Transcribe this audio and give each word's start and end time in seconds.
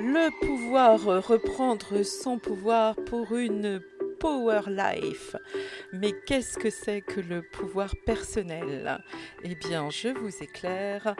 Le 0.00 0.30
pouvoir 0.46 1.00
reprendre 1.26 2.04
son 2.04 2.38
pouvoir 2.38 2.94
pour 2.94 3.34
une 3.34 3.80
Power 4.20 4.60
Life. 4.68 5.34
Mais 5.92 6.12
qu'est-ce 6.24 6.56
que 6.56 6.70
c'est 6.70 7.00
que 7.00 7.20
le 7.20 7.42
pouvoir 7.42 7.92
personnel? 8.06 9.02
Eh 9.42 9.56
bien, 9.56 9.90
je 9.90 10.10
vous 10.10 10.40
éclaire 10.40 11.16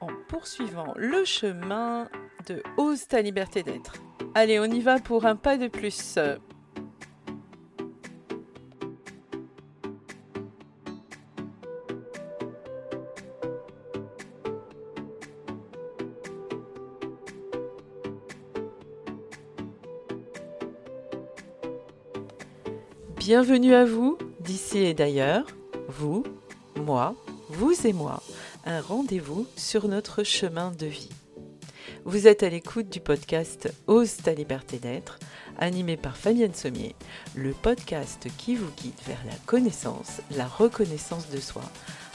en 0.00 0.08
poursuivant 0.26 0.94
le 0.96 1.24
chemin 1.24 2.08
de 2.48 2.60
Ose 2.76 3.06
ta 3.06 3.22
liberté 3.22 3.62
d'être. 3.62 3.94
Allez, 4.34 4.58
on 4.58 4.64
y 4.64 4.80
va 4.80 4.98
pour 4.98 5.24
un 5.24 5.36
pas 5.36 5.56
de 5.56 5.68
plus. 5.68 6.18
Bienvenue 23.26 23.74
à 23.74 23.84
vous, 23.84 24.16
d'ici 24.38 24.78
et 24.78 24.94
d'ailleurs, 24.94 25.46
vous, 25.88 26.22
moi, 26.76 27.16
vous 27.48 27.74
et 27.84 27.92
moi, 27.92 28.22
un 28.64 28.80
rendez-vous 28.80 29.48
sur 29.56 29.88
notre 29.88 30.22
chemin 30.22 30.70
de 30.70 30.86
vie. 30.86 31.10
Vous 32.04 32.28
êtes 32.28 32.44
à 32.44 32.48
l'écoute 32.48 32.88
du 32.88 33.00
podcast 33.00 33.68
Ose 33.88 34.18
ta 34.18 34.32
liberté 34.32 34.78
d'être, 34.78 35.18
animé 35.58 35.96
par 35.96 36.16
Fabienne 36.16 36.54
Sommier, 36.54 36.94
le 37.34 37.50
podcast 37.50 38.28
qui 38.38 38.54
vous 38.54 38.70
guide 38.80 39.00
vers 39.08 39.24
la 39.26 39.34
connaissance, 39.44 40.20
la 40.36 40.46
reconnaissance 40.46 41.28
de 41.28 41.40
soi, 41.40 41.64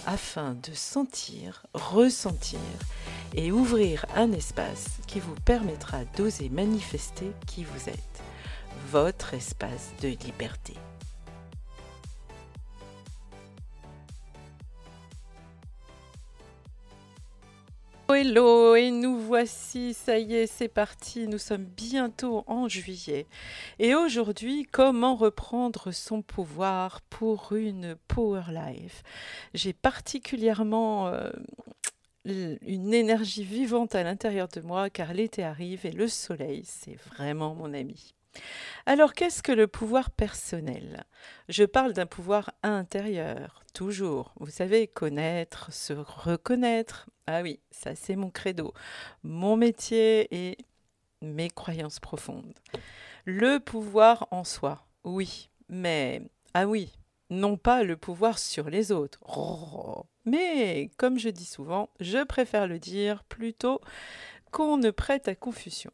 afin 0.07 0.55
de 0.63 0.73
sentir, 0.73 1.65
ressentir 1.73 2.59
et 3.35 3.51
ouvrir 3.51 4.05
un 4.15 4.31
espace 4.31 4.85
qui 5.07 5.19
vous 5.19 5.35
permettra 5.43 6.05
d'oser 6.15 6.47
manifester 6.47 7.33
qui 7.47 7.65
vous 7.65 7.89
êtes, 7.89 8.23
votre 8.89 9.33
espace 9.33 9.91
de 10.01 10.07
liberté. 10.07 10.75
Hello 18.23 18.75
et 18.75 18.91
nous 18.91 19.17
voici, 19.17 19.95
ça 19.95 20.19
y 20.19 20.35
est, 20.35 20.45
c'est 20.45 20.67
parti, 20.67 21.27
nous 21.27 21.39
sommes 21.39 21.65
bientôt 21.65 22.43
en 22.45 22.67
juillet. 22.67 23.25
Et 23.79 23.95
aujourd'hui, 23.95 24.67
comment 24.71 25.15
reprendre 25.15 25.91
son 25.91 26.21
pouvoir 26.21 27.01
pour 27.01 27.53
une 27.53 27.95
Power 28.07 28.43
Life? 28.51 29.01
J'ai 29.55 29.73
particulièrement 29.73 31.07
euh, 31.07 31.31
une 32.25 32.93
énergie 32.93 33.43
vivante 33.43 33.95
à 33.95 34.03
l'intérieur 34.03 34.49
de 34.49 34.61
moi 34.61 34.91
car 34.91 35.15
l'été 35.15 35.43
arrive 35.43 35.87
et 35.87 35.91
le 35.91 36.07
soleil, 36.07 36.61
c'est 36.63 36.99
vraiment 37.15 37.55
mon 37.55 37.73
ami. 37.73 38.13
Alors 38.85 39.13
qu'est-ce 39.13 39.43
que 39.43 39.51
le 39.51 39.67
pouvoir 39.67 40.09
personnel? 40.09 41.03
Je 41.49 41.63
parle 41.63 41.93
d'un 41.93 42.05
pouvoir 42.05 42.51
intérieur, 42.63 43.63
toujours. 43.73 44.33
Vous 44.39 44.49
savez, 44.49 44.87
connaître, 44.87 45.71
se 45.71 45.93
reconnaître. 45.93 47.09
Ah 47.27 47.41
oui, 47.41 47.59
ça 47.71 47.95
c'est 47.95 48.15
mon 48.15 48.29
credo, 48.29 48.73
mon 49.23 49.55
métier 49.55 50.27
et 50.31 50.57
mes 51.21 51.49
croyances 51.49 51.99
profondes. 51.99 52.53
Le 53.25 53.59
pouvoir 53.59 54.27
en 54.31 54.43
soi, 54.43 54.87
oui, 55.03 55.49
mais 55.69 56.21
ah 56.53 56.65
oui, 56.65 56.91
non 57.29 57.57
pas 57.57 57.83
le 57.83 57.97
pouvoir 57.97 58.39
sur 58.39 58.69
les 58.69 58.91
autres. 58.91 59.19
Mais 60.25 60.89
comme 60.97 61.19
je 61.19 61.29
dis 61.29 61.45
souvent, 61.45 61.89
je 61.99 62.23
préfère 62.23 62.67
le 62.67 62.79
dire 62.79 63.23
plutôt 63.23 63.79
qu'on 64.51 64.77
ne 64.77 64.91
prête 64.91 65.27
à 65.27 65.35
confusion. 65.35 65.91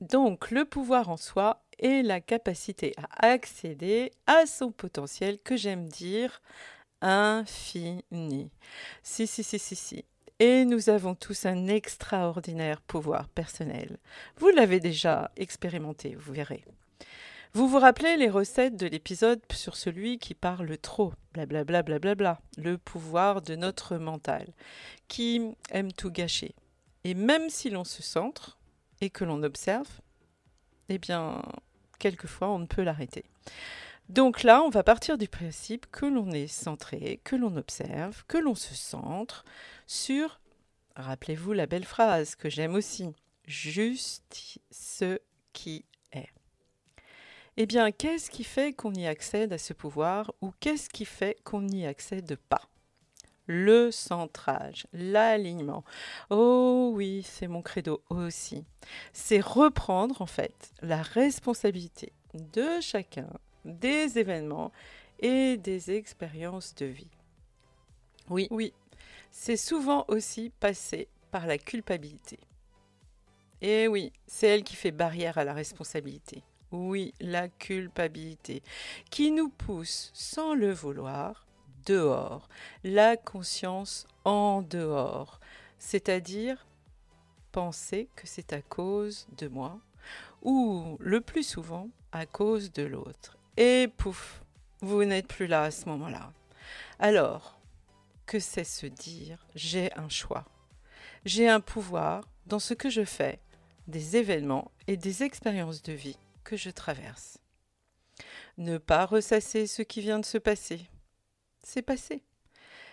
Donc 0.00 0.50
le 0.50 0.64
pouvoir 0.64 1.08
en 1.08 1.16
soi 1.16 1.62
est 1.78 2.02
la 2.02 2.20
capacité 2.20 2.94
à 2.96 3.28
accéder 3.28 4.12
à 4.26 4.46
son 4.46 4.70
potentiel 4.70 5.38
que 5.38 5.56
j'aime 5.56 5.88
dire 5.88 6.40
infini. 7.00 8.50
Si, 9.02 9.26
si, 9.26 9.42
si, 9.42 9.58
si, 9.58 9.76
si. 9.76 10.04
Et 10.40 10.64
nous 10.64 10.88
avons 10.88 11.14
tous 11.14 11.46
un 11.46 11.66
extraordinaire 11.66 12.80
pouvoir 12.80 13.28
personnel. 13.28 13.98
Vous 14.36 14.50
l'avez 14.50 14.78
déjà 14.78 15.32
expérimenté, 15.36 16.14
vous 16.14 16.32
verrez. 16.32 16.64
Vous 17.54 17.66
vous 17.66 17.78
rappelez 17.78 18.16
les 18.16 18.28
recettes 18.28 18.76
de 18.76 18.86
l'épisode 18.86 19.40
sur 19.50 19.76
celui 19.76 20.18
qui 20.18 20.34
parle 20.34 20.76
trop, 20.78 21.12
blablabla, 21.32 21.82
bla, 21.82 21.98
bla, 21.98 22.14
bla, 22.14 22.40
le 22.56 22.78
pouvoir 22.78 23.42
de 23.42 23.56
notre 23.56 23.96
mental, 23.96 24.52
qui 25.08 25.42
aime 25.70 25.90
tout 25.90 26.10
gâcher. 26.10 26.54
Et 27.04 27.14
même 27.14 27.48
si 27.48 27.70
l'on 27.70 27.84
se 27.84 28.02
centre, 28.02 28.57
et 29.00 29.10
que 29.10 29.24
l'on 29.24 29.42
observe, 29.42 29.88
eh 30.88 30.98
bien, 30.98 31.42
quelquefois, 31.98 32.48
on 32.48 32.58
ne 32.58 32.66
peut 32.66 32.82
l'arrêter. 32.82 33.24
Donc 34.08 34.42
là, 34.42 34.62
on 34.62 34.70
va 34.70 34.82
partir 34.82 35.18
du 35.18 35.28
principe 35.28 35.86
que 35.90 36.06
l'on 36.06 36.30
est 36.30 36.46
centré, 36.46 37.20
que 37.24 37.36
l'on 37.36 37.56
observe, 37.56 38.24
que 38.26 38.38
l'on 38.38 38.54
se 38.54 38.74
centre 38.74 39.44
sur, 39.86 40.40
rappelez-vous 40.96 41.52
la 41.52 41.66
belle 41.66 41.84
phrase 41.84 42.34
que 42.34 42.48
j'aime 42.48 42.74
aussi, 42.74 43.10
juste 43.46 44.60
ce 44.70 45.18
qui 45.52 45.84
est. 46.12 46.30
Eh 47.58 47.66
bien, 47.66 47.92
qu'est-ce 47.92 48.30
qui 48.30 48.44
fait 48.44 48.72
qu'on 48.72 48.94
y 48.94 49.06
accède 49.06 49.52
à 49.52 49.58
ce 49.58 49.74
pouvoir 49.74 50.32
ou 50.40 50.52
qu'est-ce 50.58 50.88
qui 50.88 51.04
fait 51.04 51.36
qu'on 51.44 51.62
n'y 51.62 51.86
accède 51.86 52.36
pas? 52.48 52.62
Le 53.48 53.90
centrage, 53.90 54.86
l'alignement. 54.92 55.84
Oh 56.30 56.92
oui, 56.94 57.22
c'est 57.24 57.48
mon 57.48 57.62
credo 57.62 58.02
aussi. 58.10 58.64
C'est 59.12 59.40
reprendre 59.40 60.22
en 60.22 60.26
fait 60.26 60.70
la 60.82 61.02
responsabilité 61.02 62.12
de 62.34 62.80
chacun 62.80 63.28
des 63.64 64.18
événements 64.18 64.70
et 65.18 65.56
des 65.56 65.90
expériences 65.90 66.74
de 66.76 66.86
vie. 66.86 67.10
Oui, 68.30 68.46
oui, 68.50 68.72
c'est 69.30 69.56
souvent 69.56 70.04
aussi 70.08 70.52
passé 70.60 71.08
par 71.30 71.46
la 71.46 71.58
culpabilité. 71.58 72.38
Et 73.60 73.88
oui, 73.88 74.12
c'est 74.26 74.46
elle 74.46 74.62
qui 74.62 74.76
fait 74.76 74.92
barrière 74.92 75.38
à 75.38 75.44
la 75.44 75.54
responsabilité. 75.54 76.44
Oui, 76.70 77.14
la 77.20 77.48
culpabilité, 77.48 78.62
qui 79.10 79.30
nous 79.30 79.48
pousse 79.48 80.10
sans 80.12 80.54
le 80.54 80.70
vouloir 80.70 81.47
dehors, 81.86 82.48
la 82.84 83.16
conscience 83.16 84.06
en 84.24 84.62
dehors, 84.62 85.40
c'est-à-dire 85.78 86.66
penser 87.52 88.08
que 88.16 88.26
c'est 88.26 88.52
à 88.52 88.62
cause 88.62 89.26
de 89.36 89.48
moi 89.48 89.80
ou 90.42 90.96
le 91.00 91.20
plus 91.20 91.42
souvent 91.42 91.88
à 92.12 92.26
cause 92.26 92.72
de 92.72 92.82
l'autre. 92.82 93.36
Et 93.56 93.88
pouf, 93.96 94.42
vous 94.80 95.04
n'êtes 95.04 95.26
plus 95.26 95.46
là 95.46 95.64
à 95.64 95.70
ce 95.70 95.88
moment-là. 95.88 96.32
Alors, 96.98 97.58
que 98.26 98.38
c'est 98.38 98.64
se 98.64 98.86
dire 98.86 99.46
j'ai 99.54 99.92
un 99.94 100.08
choix. 100.08 100.44
J'ai 101.24 101.48
un 101.48 101.60
pouvoir 101.60 102.28
dans 102.46 102.58
ce 102.58 102.74
que 102.74 102.90
je 102.90 103.04
fais, 103.04 103.40
des 103.86 104.16
événements 104.16 104.70
et 104.86 104.96
des 104.96 105.22
expériences 105.22 105.82
de 105.82 105.92
vie 105.92 106.18
que 106.44 106.56
je 106.56 106.70
traverse. 106.70 107.38
Ne 108.56 108.78
pas 108.78 109.06
ressasser 109.06 109.66
ce 109.66 109.82
qui 109.82 110.00
vient 110.00 110.18
de 110.18 110.24
se 110.24 110.38
passer, 110.38 110.80
c'est 111.62 111.82
passé. 111.82 112.22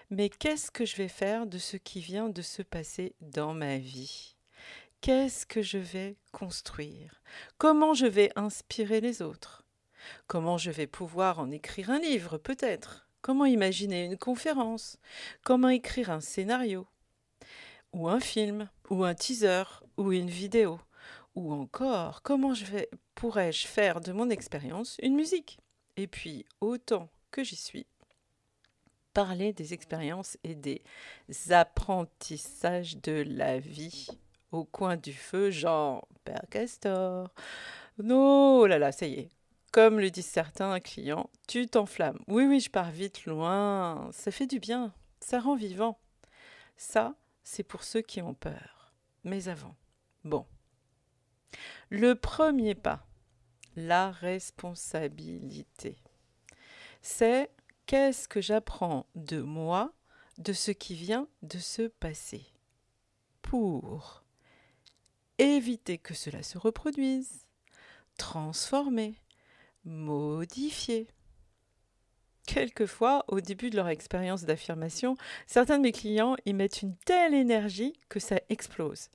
Mais 0.10 0.30
qu'est-ce 0.30 0.72
que 0.72 0.86
je 0.86 0.96
vais 0.98 1.08
faire 1.08 1.48
de 1.48 1.58
ce 1.58 1.78
qui 1.78 2.00
vient 2.00 2.30
de 2.30 2.42
se 2.42 2.62
passer 2.62 3.16
dans 3.22 3.54
ma 3.54 3.78
vie? 3.78 4.36
Qu'est-ce 5.02 5.46
que 5.46 5.62
je 5.62 5.78
vais 5.78 6.18
construire? 6.32 7.22
Comment 7.58 7.94
je 7.94 8.06
vais 8.06 8.32
inspirer 8.36 9.02
les 9.02 9.22
autres? 9.22 9.66
Comment 10.28 10.58
je 10.58 10.72
vais 10.72 10.88
pouvoir 10.88 11.40
en 11.40 11.52
écrire 11.52 11.90
un 11.90 12.00
livre, 12.00 12.38
peut-être? 12.38 13.08
Comment 13.22 13.46
imaginer 13.46 14.06
une 14.06 14.18
conférence? 14.18 14.98
Comment 15.44 15.70
écrire 15.70 16.12
un 16.12 16.22
scénario? 16.22 16.88
Ou 17.94 18.08
un 18.10 18.20
film? 18.20 18.70
Ou 18.90 19.04
un 19.04 19.16
teaser? 19.16 19.64
Ou 19.98 20.12
une 20.12 20.30
vidéo? 20.30 20.80
Ou 21.36 21.54
encore, 21.54 22.22
comment 22.22 22.54
je 22.54 22.66
vais, 22.66 22.90
pourrais-je 23.16 23.68
faire 23.68 24.00
de 24.02 24.12
mon 24.12 24.30
expérience 24.30 24.98
une 25.02 25.16
musique? 25.16 25.60
Et 25.98 26.08
puis, 26.08 26.46
autant 26.62 27.10
que 27.32 27.44
j'y 27.44 27.56
suis, 27.56 27.88
parler 29.16 29.54
des 29.54 29.74
expériences 29.74 30.38
et 30.44 30.56
des 30.56 30.84
apprentissages 31.50 32.98
de 32.98 33.24
la 33.26 33.60
vie 33.60 34.10
au 34.52 34.66
coin 34.66 34.98
du 34.98 35.14
feu, 35.14 35.52
genre 35.52 36.06
Père 36.26 36.44
Castor. 36.52 37.34
Non, 37.98 38.60
oh 38.60 38.68
là 38.68 38.78
là, 38.78 38.92
ça 38.92 39.08
y 39.08 39.14
est. 39.14 39.30
Comme 39.72 40.02
le 40.02 40.12
disent 40.12 40.26
certains 40.26 40.82
clients, 40.82 41.30
tu 41.48 41.66
t'enflammes. 41.66 42.20
Oui, 42.28 42.44
oui, 42.46 42.60
je 42.60 42.70
pars 42.70 42.92
vite 42.92 43.26
loin. 43.26 44.10
Ça 44.12 44.32
fait 44.32 44.48
du 44.48 44.60
bien. 44.60 44.94
Ça 45.22 45.40
rend 45.40 45.56
vivant. 45.56 45.98
Ça, 46.76 47.16
c'est 47.44 47.64
pour 47.64 47.86
ceux 47.86 48.02
qui 48.02 48.22
ont 48.22 48.34
peur. 48.34 48.94
Mais 49.24 49.48
avant. 49.48 49.76
Bon. 50.26 50.46
Le 51.90 52.16
premier 52.16 52.76
pas, 52.76 53.08
la 53.78 54.12
responsabilité. 54.12 55.96
C'est 57.02 57.50
Qu'est-ce 57.86 58.28
que 58.28 58.42
j'apprends 58.42 59.06
de 59.14 59.42
moi, 59.42 59.94
de 60.40 60.54
ce 60.54 60.72
qui 60.72 60.96
vient 60.96 61.28
de 61.44 61.60
se 61.60 61.84
passer 61.84 62.44
Pour 63.44 64.24
éviter 65.38 66.00
que 66.00 66.16
cela 66.16 66.42
se 66.42 66.58
reproduise, 66.58 67.46
transformer, 68.18 69.22
modifier? 69.84 71.08
Quelquefois, 72.48 73.24
au 73.28 73.40
début 73.40 73.70
de 73.70 73.76
leur 73.76 73.90
expérience 73.90 74.46
d'affirmation, 74.46 75.16
certains 75.46 75.78
de 75.78 75.84
mes 75.84 75.92
clients 75.92 76.38
y 76.48 76.54
mettent 76.54 76.82
une 76.82 76.96
telle 77.06 77.36
énergie 77.36 77.94
que 78.10 78.20
ça 78.20 78.40
explose. 78.50 79.10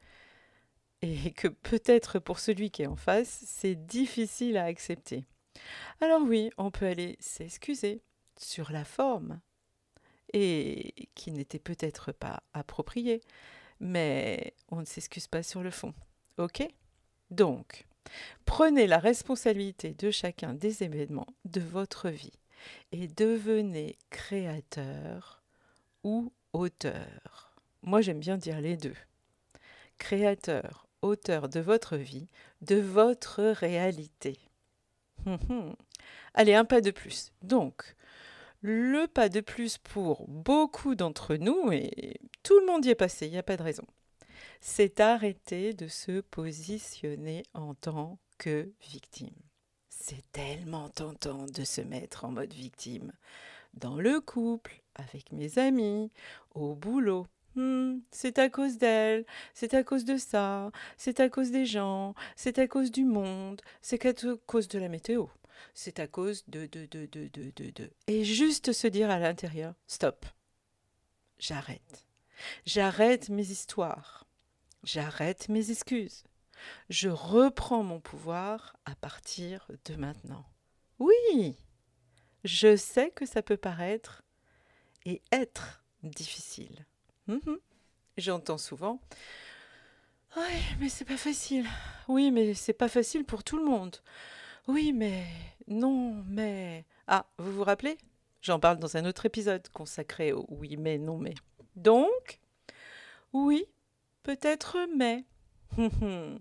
Et 1.02 1.32
que 1.32 1.48
peut-être 1.48 2.20
pour 2.20 2.38
celui 2.38 2.70
qui 2.70 2.82
est 2.82 2.86
en 2.86 2.94
face, 2.94 3.42
c'est 3.46 3.74
difficile 3.74 4.56
à 4.56 4.64
accepter. 4.66 5.24
Alors 6.00 6.22
oui, 6.22 6.50
on 6.56 6.70
peut 6.70 6.86
aller 6.86 7.16
s'excuser 7.18 8.00
sur 8.40 8.72
la 8.72 8.84
forme, 8.84 9.40
et 10.32 11.08
qui 11.14 11.32
n'était 11.32 11.58
peut-être 11.58 12.12
pas 12.12 12.42
approprié, 12.54 13.20
mais 13.80 14.54
on 14.68 14.80
ne 14.80 14.84
s'excuse 14.84 15.26
pas 15.26 15.42
sur 15.42 15.62
le 15.62 15.70
fond. 15.70 15.94
OK? 16.38 16.62
Donc, 17.30 17.86
prenez 18.44 18.86
la 18.86 18.98
responsabilité 18.98 19.94
de 19.94 20.10
chacun 20.10 20.54
des 20.54 20.82
événements 20.82 21.26
de 21.44 21.60
votre 21.60 22.08
vie 22.08 22.38
et 22.92 23.08
devenez 23.08 23.98
créateur 24.10 25.42
ou 26.04 26.32
auteur. 26.52 27.54
Moi, 27.82 28.00
j'aime 28.00 28.20
bien 28.20 28.36
dire 28.36 28.60
les 28.60 28.76
deux. 28.76 28.96
Créateur, 29.98 30.86
auteur 31.02 31.48
de 31.48 31.60
votre 31.60 31.96
vie, 31.96 32.28
de 32.62 32.76
votre 32.76 33.42
réalité. 33.42 34.38
Hum, 35.26 35.38
hum. 35.48 35.76
Allez, 36.34 36.54
un 36.54 36.64
pas 36.64 36.80
de 36.80 36.90
plus. 36.90 37.32
Donc, 37.42 37.94
le 38.62 39.06
pas 39.06 39.28
de 39.28 39.40
plus 39.40 39.78
pour 39.78 40.28
beaucoup 40.28 40.94
d'entre 40.94 41.36
nous, 41.36 41.72
et 41.72 42.20
tout 42.42 42.58
le 42.58 42.66
monde 42.66 42.84
y 42.84 42.90
est 42.90 42.94
passé, 42.94 43.26
il 43.26 43.32
n'y 43.32 43.38
a 43.38 43.42
pas 43.42 43.56
de 43.56 43.62
raison, 43.62 43.86
c'est 44.60 45.00
arrêter 45.00 45.72
de 45.72 45.88
se 45.88 46.20
positionner 46.20 47.42
en 47.54 47.74
tant 47.74 48.18
que 48.38 48.72
victime. 48.82 49.34
C'est 49.88 50.30
tellement 50.32 50.88
tentant 50.88 51.46
de 51.46 51.64
se 51.64 51.80
mettre 51.80 52.24
en 52.24 52.30
mode 52.30 52.52
victime. 52.52 53.12
Dans 53.74 54.00
le 54.00 54.20
couple, 54.20 54.82
avec 54.94 55.30
mes 55.32 55.58
amis, 55.58 56.10
au 56.54 56.74
boulot. 56.74 57.26
Hmm, 57.54 57.98
c'est 58.10 58.38
à 58.38 58.48
cause 58.48 58.78
d'elle, 58.78 59.24
c'est 59.54 59.74
à 59.74 59.82
cause 59.82 60.04
de 60.04 60.16
ça, 60.16 60.70
c'est 60.96 61.20
à 61.20 61.28
cause 61.28 61.50
des 61.50 61.66
gens, 61.66 62.14
c'est 62.36 62.58
à 62.58 62.68
cause 62.68 62.90
du 62.92 63.04
monde, 63.04 63.60
c'est 63.82 64.06
à 64.06 64.12
cause 64.46 64.68
de 64.68 64.78
la 64.78 64.88
météo 64.88 65.26
c'est 65.74 66.00
à 66.00 66.06
cause 66.06 66.44
de, 66.48 66.66
de, 66.66 66.86
de, 66.86 67.06
de, 67.06 67.28
de, 67.28 67.52
de, 67.56 67.70
de. 67.70 67.90
Et 68.06 68.24
juste 68.24 68.72
se 68.72 68.86
dire 68.86 69.10
à 69.10 69.18
l'intérieur, 69.18 69.74
stop, 69.86 70.26
j'arrête. 71.38 72.06
J'arrête 72.66 73.28
mes 73.28 73.50
histoires. 73.50 74.26
J'arrête 74.82 75.48
mes 75.48 75.70
excuses. 75.70 76.24
Je 76.88 77.08
reprends 77.08 77.82
mon 77.82 78.00
pouvoir 78.00 78.76
à 78.84 78.94
partir 78.94 79.70
de 79.84 79.96
maintenant. 79.96 80.46
Oui, 80.98 81.56
je 82.44 82.76
sais 82.76 83.10
que 83.10 83.26
ça 83.26 83.42
peut 83.42 83.56
paraître 83.56 84.22
et 85.06 85.22
être 85.32 85.82
difficile. 86.02 86.86
Mhm. 87.26 87.58
J'entends 88.16 88.58
souvent. 88.58 89.00
Oui, 90.36 90.62
mais 90.78 90.88
c'est 90.88 91.04
pas 91.04 91.16
facile. 91.16 91.66
Oui, 92.08 92.30
mais 92.30 92.54
c'est 92.54 92.72
pas 92.72 92.88
facile 92.88 93.24
pour 93.24 93.42
tout 93.42 93.56
le 93.56 93.64
monde. 93.64 93.96
Oui, 94.68 94.92
mais 94.92 95.24
non, 95.66 96.22
mais... 96.26 96.84
Ah, 97.06 97.26
vous 97.38 97.52
vous 97.52 97.64
rappelez? 97.64 97.98
J'en 98.42 98.60
parle 98.60 98.78
dans 98.78 98.96
un 98.96 99.04
autre 99.04 99.26
épisode 99.26 99.68
consacré 99.68 100.32
au 100.32 100.46
oui, 100.48 100.76
mais, 100.76 100.98
non, 100.98 101.18
mais. 101.18 101.34
Donc, 101.76 102.40
oui, 103.32 103.64
peut-être, 104.22 104.78
mais. 104.96 105.24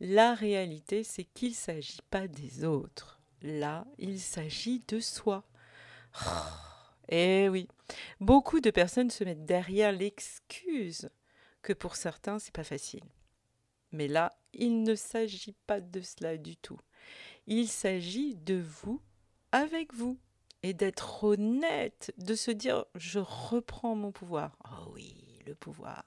La 0.00 0.34
réalité, 0.34 1.04
c'est 1.04 1.24
qu'il 1.24 1.50
ne 1.50 1.54
s'agit 1.54 2.02
pas 2.10 2.28
des 2.28 2.64
autres. 2.64 3.20
Là, 3.42 3.86
il 3.98 4.20
s'agit 4.20 4.82
de 4.88 5.00
soi. 5.00 5.44
Eh 7.08 7.48
oui, 7.48 7.68
beaucoup 8.18 8.58
de 8.58 8.72
personnes 8.72 9.10
se 9.10 9.22
mettent 9.22 9.46
derrière 9.46 9.92
l'excuse 9.92 11.08
que 11.62 11.72
pour 11.72 11.94
certains, 11.94 12.40
c'est 12.40 12.52
pas 12.52 12.64
facile. 12.64 13.04
Mais 13.92 14.08
là, 14.08 14.36
il 14.52 14.82
ne 14.82 14.96
s'agit 14.96 15.54
pas 15.68 15.80
de 15.80 16.00
cela 16.00 16.36
du 16.36 16.56
tout. 16.56 16.80
Il 17.46 17.68
s'agit 17.68 18.34
de 18.34 18.54
vous 18.54 19.00
avec 19.52 19.94
vous 19.94 20.18
et 20.62 20.74
d'être 20.74 21.24
honnête, 21.24 22.12
de 22.18 22.34
se 22.34 22.50
dire 22.50 22.84
je 22.94 23.20
reprends 23.20 23.94
mon 23.94 24.12
pouvoir. 24.12 24.56
Oh 24.64 24.90
oui, 24.92 25.38
le 25.46 25.54
pouvoir. 25.54 26.04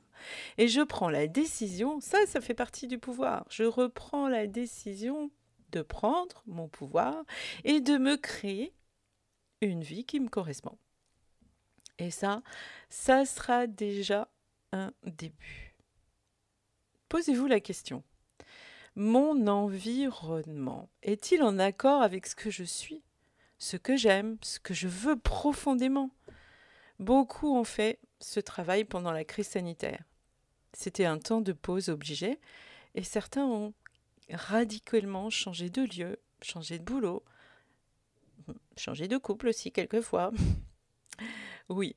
Et 0.57 0.67
je 0.67 0.81
prends 0.81 1.09
la 1.09 1.27
décision, 1.27 2.01
ça, 2.01 2.25
ça 2.25 2.41
fait 2.41 2.53
partie 2.53 2.87
du 2.87 2.99
pouvoir. 2.99 3.45
Je 3.49 3.63
reprends 3.63 4.27
la 4.27 4.47
décision 4.47 5.31
de 5.71 5.81
prendre 5.81 6.43
mon 6.45 6.67
pouvoir 6.67 7.23
et 7.63 7.79
de 7.79 7.97
me 7.97 8.17
créer 8.17 8.73
une 9.61 9.81
vie 9.81 10.05
qui 10.05 10.19
me 10.19 10.29
correspond. 10.29 10.77
Et 11.97 12.11
ça, 12.11 12.41
ça 12.89 13.25
sera 13.25 13.67
déjà 13.67 14.29
un 14.71 14.93
début. 15.03 15.75
Posez-vous 17.09 17.47
la 17.47 17.59
question. 17.59 18.03
Mon 18.99 19.47
environnement 19.47 20.89
est-il 21.03 21.41
en 21.41 21.57
accord 21.57 22.01
avec 22.01 22.27
ce 22.27 22.35
que 22.35 22.49
je 22.49 22.65
suis, 22.65 23.01
ce 23.57 23.77
que 23.77 23.95
j'aime, 23.95 24.37
ce 24.41 24.59
que 24.59 24.73
je 24.73 24.89
veux 24.89 25.15
profondément? 25.15 26.11
Beaucoup 26.99 27.55
ont 27.55 27.63
fait 27.63 27.99
ce 28.19 28.41
travail 28.41 28.83
pendant 28.83 29.13
la 29.13 29.23
crise 29.23 29.47
sanitaire. 29.47 30.03
C'était 30.73 31.05
un 31.05 31.17
temps 31.17 31.39
de 31.39 31.53
pause 31.53 31.87
obligé 31.87 32.41
et 32.93 33.03
certains 33.03 33.45
ont 33.45 33.73
radicalement 34.31 35.29
changé 35.29 35.69
de 35.69 35.83
lieu, 35.83 36.19
changé 36.41 36.77
de 36.77 36.83
boulot, 36.83 37.23
changé 38.75 39.07
de 39.07 39.15
couple 39.15 39.47
aussi 39.47 39.71
quelquefois. 39.71 40.31
oui, 41.69 41.95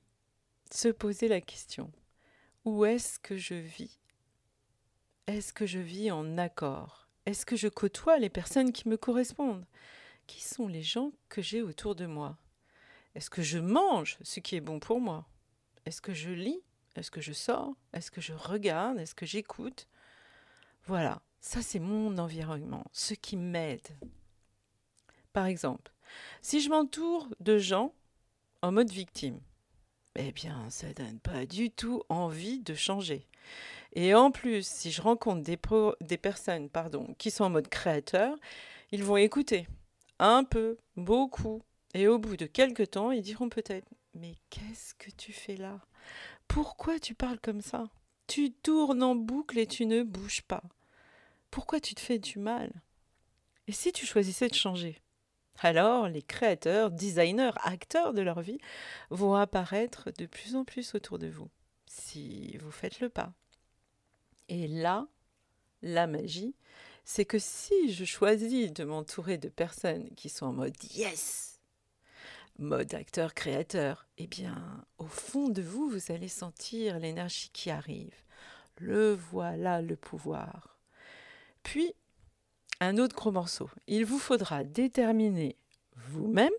se 0.70 0.86
poser 0.86 1.26
la 1.26 1.40
question, 1.40 1.90
où 2.64 2.84
est-ce 2.84 3.18
que 3.18 3.36
je 3.36 3.54
vis? 3.54 3.98
Est-ce 5.26 5.52
que 5.52 5.66
je 5.66 5.78
vis 5.78 6.10
en 6.10 6.38
accord? 6.38 7.08
Est-ce 7.26 7.46
que 7.46 7.56
je 7.56 7.68
côtoie 7.68 8.18
les 8.18 8.28
personnes 8.28 8.72
qui 8.72 8.88
me 8.88 8.96
correspondent? 8.96 9.66
Qui 10.26 10.42
sont 10.42 10.66
les 10.66 10.82
gens 10.82 11.12
que 11.28 11.42
j'ai 11.42 11.62
autour 11.62 11.94
de 11.94 12.06
moi? 12.06 12.38
Est-ce 13.14 13.30
que 13.30 13.42
je 13.42 13.58
mange 13.58 14.18
ce 14.22 14.40
qui 14.40 14.56
est 14.56 14.60
bon 14.60 14.80
pour 14.80 15.00
moi? 15.00 15.26
Est-ce 15.86 16.00
que 16.00 16.14
je 16.14 16.30
lis? 16.30 16.60
Est-ce 16.96 17.10
que 17.10 17.20
je 17.20 17.32
sors? 17.32 17.74
Est-ce 17.92 18.10
que 18.10 18.20
je 18.20 18.32
regarde? 18.32 18.98
Est-ce 18.98 19.14
que 19.14 19.26
j'écoute? 19.26 19.88
Voilà, 20.84 21.22
ça 21.40 21.62
c'est 21.62 21.78
mon 21.78 22.18
environnement, 22.18 22.84
ce 22.92 23.14
qui 23.14 23.36
m'aide. 23.36 23.86
Par 25.32 25.46
exemple, 25.46 25.92
si 26.40 26.60
je 26.60 26.68
m'entoure 26.68 27.28
de 27.40 27.58
gens 27.58 27.94
en 28.62 28.72
mode 28.72 28.90
victime, 28.90 29.40
eh 30.16 30.32
bien, 30.32 30.68
ça 30.68 30.92
donne 30.92 31.20
pas 31.20 31.46
du 31.46 31.70
tout 31.70 32.02
envie 32.08 32.60
de 32.60 32.74
changer. 32.74 33.26
Et 33.94 34.14
en 34.14 34.30
plus, 34.30 34.66
si 34.66 34.90
je 34.90 35.02
rencontre 35.02 35.42
des, 35.42 35.56
personnes 36.16 36.70
qui 37.18 37.30
sont 37.30 37.44
en 37.44 37.50
mode 37.50 37.68
créateur, 37.68 38.36
ils 38.90 39.04
vont 39.04 39.16
écouter 39.18 39.66
un 40.18 40.44
peu, 40.44 40.78
beaucoup, 40.96 41.62
et 41.94 42.08
au 42.08 42.18
bout 42.18 42.36
de 42.36 42.46
quelques 42.46 42.92
temps, 42.92 43.10
ils 43.10 43.22
diront 43.22 43.48
peut-être 43.48 43.86
Mais 44.14 44.34
qu'est-ce 44.50 44.94
que 44.94 45.10
tu 45.10 45.32
fais 45.32 45.56
là? 45.56 45.80
Pourquoi 46.48 46.98
tu 46.98 47.14
parles 47.14 47.40
comme 47.40 47.60
ça? 47.60 47.88
Tu 48.26 48.52
tournes 48.52 49.02
en 49.02 49.14
boucle 49.14 49.58
et 49.58 49.66
tu 49.66 49.84
ne 49.84 50.02
bouges 50.02 50.42
pas. 50.42 50.62
Pourquoi 51.50 51.80
tu 51.80 51.94
te 51.94 52.00
fais 52.00 52.18
du 52.18 52.38
mal? 52.38 52.72
Et 53.66 53.72
si 53.72 53.92
tu 53.92 54.06
choisissais 54.06 54.48
de 54.48 54.54
changer? 54.54 55.02
Alors 55.60 56.08
les 56.08 56.22
créateurs, 56.22 56.90
designers, 56.90 57.52
acteurs 57.62 58.14
de 58.14 58.22
leur 58.22 58.40
vie 58.40 58.58
vont 59.10 59.34
apparaître 59.34 60.10
de 60.16 60.24
plus 60.24 60.56
en 60.56 60.64
plus 60.64 60.94
autour 60.94 61.18
de 61.18 61.28
vous, 61.28 61.50
si 61.86 62.56
vous 62.56 62.70
faites 62.70 63.00
le 63.00 63.10
pas. 63.10 63.34
Et 64.48 64.68
là, 64.68 65.06
la 65.82 66.06
magie, 66.06 66.54
c'est 67.04 67.24
que 67.24 67.38
si 67.38 67.92
je 67.92 68.04
choisis 68.04 68.72
de 68.72 68.84
m'entourer 68.84 69.38
de 69.38 69.48
personnes 69.48 70.08
qui 70.14 70.28
sont 70.28 70.46
en 70.46 70.52
mode 70.52 70.76
yes, 70.94 71.60
mode 72.58 72.94
acteur 72.94 73.34
créateur, 73.34 74.06
eh 74.18 74.26
bien, 74.26 74.84
au 74.98 75.06
fond 75.06 75.48
de 75.48 75.62
vous, 75.62 75.88
vous 75.88 76.12
allez 76.12 76.28
sentir 76.28 76.98
l'énergie 76.98 77.50
qui 77.52 77.70
arrive. 77.70 78.14
Le 78.78 79.14
voilà 79.14 79.82
le 79.82 79.96
pouvoir. 79.96 80.78
Puis, 81.62 81.94
un 82.80 82.98
autre 82.98 83.14
gros 83.14 83.32
morceau. 83.32 83.70
Il 83.86 84.04
vous 84.04 84.18
faudra 84.18 84.64
déterminer 84.64 85.56
vous-même 85.96 86.52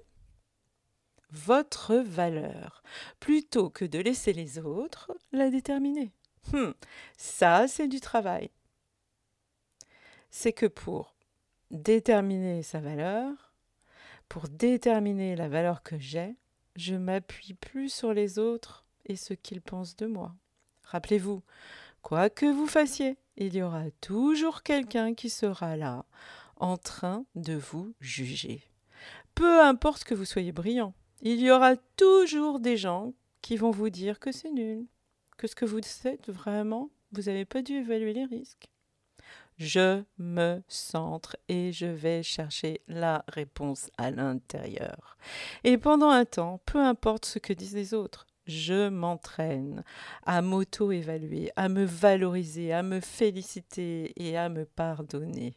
votre 1.32 1.96
valeur, 1.96 2.84
plutôt 3.20 3.70
que 3.70 3.86
de 3.86 4.00
laisser 4.00 4.34
les 4.34 4.60
autres 4.60 5.12
la 5.32 5.50
déterminer. 5.50 6.13
Hmm, 6.52 6.72
ça, 7.18 7.68
c'est 7.68 7.88
du 7.88 8.00
travail. 8.00 8.52
C'est 10.30 10.54
que 10.54 10.66
pour 10.66 11.16
déterminer 11.72 12.64
sa 12.64 12.80
valeur, 12.80 13.54
pour 14.30 14.50
déterminer 14.50 15.36
la 15.36 15.48
valeur 15.48 15.84
que 15.84 15.98
j'ai, 15.98 16.36
je 16.76 16.96
m'appuie 16.96 17.54
plus 17.54 17.90
sur 17.94 18.14
les 18.14 18.40
autres 18.40 18.86
et 19.06 19.16
ce 19.16 19.34
qu'ils 19.34 19.62
pensent 19.62 19.96
de 19.96 20.08
moi. 20.08 20.36
Rappelez-vous, 20.84 21.44
Quoi 22.04 22.30
que 22.30 22.46
vous 22.46 22.68
fassiez, 22.68 23.18
il 23.38 23.56
y 23.56 23.64
aura 23.64 23.90
toujours 24.02 24.62
quelqu'un 24.62 25.14
qui 25.14 25.30
sera 25.30 25.78
là, 25.78 26.04
en 26.58 26.76
train 26.76 27.26
de 27.36 27.54
vous 27.54 27.94
juger. 28.02 28.62
Peu 29.36 29.62
importe 29.62 30.04
que 30.04 30.14
vous 30.14 30.26
soyez 30.26 30.52
brillant, 30.52 30.94
il 31.22 31.40
y 31.40 31.50
aura 31.50 31.78
toujours 31.96 32.60
des 32.60 32.76
gens 32.76 33.14
qui 33.42 33.56
vont 33.56 33.72
vous 33.72 33.90
dire 33.90 34.20
que 34.20 34.34
c'est 34.34 34.52
nul, 34.52 34.86
que 35.38 35.48
ce 35.48 35.56
que 35.56 35.66
vous 35.66 35.82
faites 35.84 36.30
vraiment, 36.30 36.90
vous 37.12 37.24
n'avez 37.24 37.46
pas 37.46 37.62
dû 37.62 37.74
évaluer 37.74 38.13
les 38.13 38.25
risques. 38.25 38.70
Je 39.58 40.04
me 40.18 40.63
centre 40.68 41.38
et 41.48 41.72
je 41.72 41.86
vais 41.86 42.24
chercher 42.24 42.82
la 42.88 43.24
réponse 43.28 43.92
à 43.98 44.10
l'intérieur. 44.10 45.18
Et 45.63 45.78
pendant 45.78 46.10
un 46.10 46.25
temps, 46.25 46.60
peu 46.66 46.80
importe 46.80 47.25
ce 47.25 47.40
que 47.40 47.54
disent 47.54 47.75
les 47.75 47.94
autres, 47.94 48.25
je 48.48 48.90
m'entraîne 48.90 49.84
à 50.25 50.42
m'auto-évaluer, 50.42 51.52
à 51.56 51.70
me 51.70 51.86
valoriser, 51.86 52.74
à 52.74 52.84
me 52.84 53.00
féliciter 53.00 54.12
et 54.22 54.38
à 54.38 54.50
me 54.50 54.66
pardonner. 54.66 55.54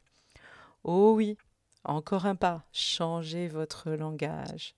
Oh 0.85 1.15
oui, 1.17 1.37
encore 1.85 2.27
un 2.27 2.37
pas, 2.37 2.65
changez 2.73 3.49
votre 3.49 3.91
langage. 3.91 4.75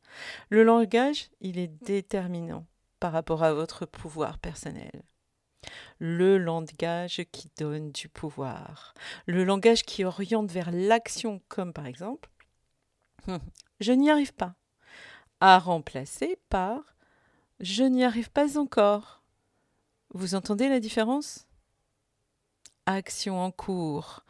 Le 0.48 0.62
langage, 0.62 1.28
il 1.40 1.58
est 1.58 1.68
déterminant 1.84 2.66
par 3.00 3.12
rapport 3.12 3.42
à 3.42 3.54
votre 3.54 3.86
pouvoir 3.86 4.38
personnel. 4.38 5.02
Le 5.98 6.38
langage 6.38 7.22
qui 7.32 7.50
donne 7.58 7.90
du 7.92 8.08
pouvoir. 8.08 8.94
Le 9.26 9.44
langage 9.44 9.82
qui 9.82 10.04
oriente 10.04 10.50
vers 10.50 10.70
l'action, 10.70 11.40
comme 11.48 11.72
par 11.72 11.86
exemple 11.86 12.30
Je 13.80 13.92
n'y 13.92 14.10
arrive 14.10 14.34
pas. 14.34 14.54
À 15.40 15.58
remplacer 15.58 16.38
par 16.48 16.96
Je 17.60 17.84
n'y 17.84 18.04
arrive 18.04 18.30
pas 18.30 18.58
encore. 18.58 19.22
Vous 20.14 20.34
entendez 20.34 20.68
la 20.68 20.80
différence? 20.80 21.46
Action 22.86 23.40
en 23.40 23.50
cours. 23.50 24.24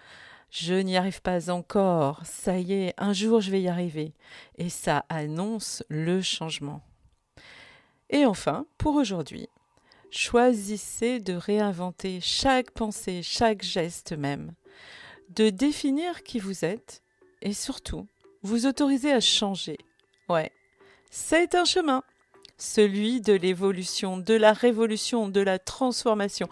Je 0.51 0.75
n'y 0.75 0.97
arrive 0.97 1.23
pas 1.23 1.51
encore. 1.51 2.25
Ça 2.25 2.59
y 2.59 2.73
est, 2.73 2.95
un 2.97 3.13
jour 3.13 3.41
je 3.41 3.51
vais 3.51 3.63
y 3.63 3.69
arriver. 3.69 4.15
Et 4.57 4.71
ça 4.71 5.05
annonce 5.09 5.85
le 5.89 6.23
changement. 6.23 6.83
Et 8.11 8.25
enfin, 8.25 8.67
pour 8.79 8.95
aujourd'hui, 8.97 9.49
choisissez 10.11 11.21
de 11.21 11.35
réinventer 11.35 12.21
chaque 12.21 12.71
pensée, 12.71 13.23
chaque 13.23 13.63
geste 13.63 14.13
même, 14.13 14.53
de 15.31 15.51
définir 15.51 16.23
qui 16.23 16.39
vous 16.39 16.65
êtes 16.65 17.03
et 17.43 17.53
surtout, 17.53 18.07
vous 18.43 18.67
autoriser 18.67 19.13
à 19.13 19.21
changer. 19.21 19.79
Ouais, 20.29 20.51
c'est 21.11 21.55
un 21.55 21.65
chemin, 21.65 22.03
celui 22.57 23.21
de 23.21 23.35
l'évolution, 23.35 24.17
de 24.17 24.35
la 24.35 24.53
révolution, 24.53 25.29
de 25.29 25.41
la 25.41 25.59
transformation. 25.59 26.49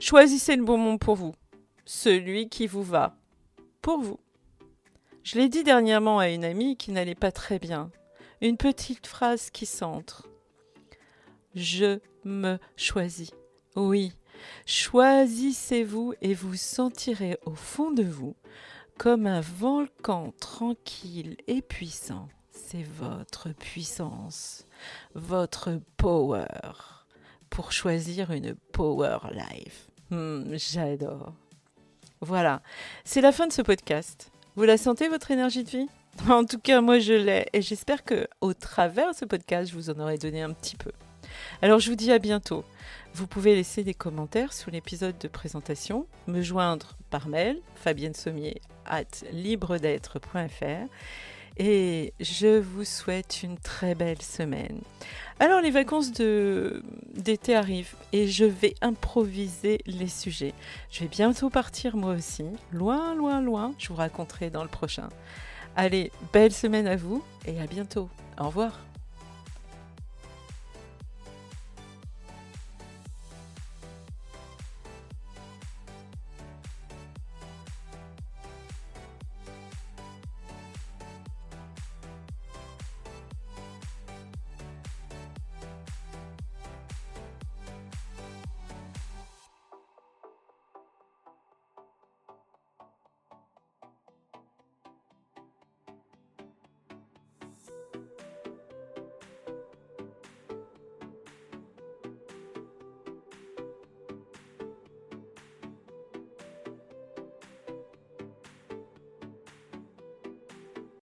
Choisissez 0.00 0.56
le 0.56 0.64
bon 0.64 0.78
monde 0.78 1.00
pour 1.00 1.16
vous, 1.16 1.34
celui 1.84 2.48
qui 2.48 2.66
vous 2.66 2.84
va, 2.84 3.16
pour 3.82 3.98
vous. 3.98 4.20
Je 5.22 5.38
l'ai 5.38 5.48
dit 5.48 5.64
dernièrement 5.64 6.18
à 6.18 6.28
une 6.28 6.44
amie 6.44 6.76
qui 6.76 6.92
n'allait 6.92 7.14
pas 7.14 7.32
très 7.32 7.58
bien. 7.58 7.90
Une 8.40 8.56
petite 8.56 9.06
phrase 9.06 9.50
qui 9.50 9.66
centre. 9.66 10.29
Je 11.54 11.98
me 12.24 12.58
choisis. 12.76 13.30
Oui, 13.76 14.12
choisissez-vous 14.66 16.14
et 16.22 16.34
vous 16.34 16.54
sentirez 16.54 17.38
au 17.44 17.54
fond 17.54 17.90
de 17.90 18.02
vous 18.02 18.36
comme 18.98 19.26
un 19.26 19.40
volcan 19.40 20.32
tranquille 20.40 21.36
et 21.46 21.62
puissant. 21.62 22.28
C'est 22.50 22.82
votre 22.82 23.48
puissance, 23.50 24.66
votre 25.14 25.80
power 25.96 26.46
pour 27.48 27.72
choisir 27.72 28.30
une 28.30 28.54
power 28.72 29.18
life. 29.32 29.88
Hmm, 30.10 30.54
j'adore. 30.54 31.32
Voilà, 32.20 32.62
c'est 33.04 33.22
la 33.22 33.32
fin 33.32 33.46
de 33.46 33.52
ce 33.52 33.62
podcast. 33.62 34.30
Vous 34.56 34.64
la 34.64 34.76
sentez 34.76 35.08
votre 35.08 35.30
énergie 35.30 35.64
de 35.64 35.70
vie? 35.70 35.88
En 36.28 36.44
tout 36.44 36.58
cas, 36.58 36.80
moi 36.80 36.98
je 36.98 37.14
l'ai 37.14 37.46
et 37.52 37.62
j'espère 37.62 38.04
que 38.04 38.28
au 38.40 38.52
travers 38.52 39.12
de 39.12 39.16
ce 39.16 39.24
podcast, 39.24 39.70
je 39.70 39.74
vous 39.74 39.90
en 39.90 39.98
aurai 39.98 40.18
donné 40.18 40.42
un 40.42 40.52
petit 40.52 40.76
peu. 40.76 40.90
Alors 41.62 41.80
je 41.80 41.90
vous 41.90 41.96
dis 41.96 42.12
à 42.12 42.18
bientôt. 42.18 42.64
Vous 43.14 43.26
pouvez 43.26 43.54
laisser 43.54 43.82
des 43.82 43.94
commentaires 43.94 44.52
sous 44.52 44.70
l'épisode 44.70 45.18
de 45.18 45.28
présentation, 45.28 46.06
me 46.26 46.42
joindre 46.42 46.96
par 47.10 47.28
mail, 47.28 47.60
fabienne 47.74 48.14
sommier 48.14 48.60
at 48.86 49.04
libredêtre.fr 49.32 50.88
et 51.56 52.14
je 52.20 52.58
vous 52.58 52.84
souhaite 52.84 53.42
une 53.42 53.58
très 53.58 53.94
belle 53.94 54.22
semaine. 54.22 54.80
Alors 55.40 55.60
les 55.60 55.70
vacances 55.70 56.12
d'été 56.12 57.54
arrivent 57.54 57.94
et 58.12 58.28
je 58.28 58.44
vais 58.44 58.74
improviser 58.80 59.80
les 59.86 60.08
sujets. 60.08 60.54
Je 60.90 61.00
vais 61.00 61.08
bientôt 61.08 61.50
partir 61.50 61.96
moi 61.96 62.14
aussi, 62.14 62.44
loin, 62.72 63.14
loin, 63.14 63.40
loin. 63.40 63.74
Je 63.78 63.88
vous 63.88 63.96
raconterai 63.96 64.50
dans 64.50 64.62
le 64.62 64.68
prochain. 64.68 65.08
Allez, 65.76 66.12
belle 66.32 66.52
semaine 66.52 66.86
à 66.86 66.96
vous 66.96 67.22
et 67.46 67.60
à 67.60 67.66
bientôt. 67.66 68.08
Au 68.38 68.46
revoir. 68.46 68.89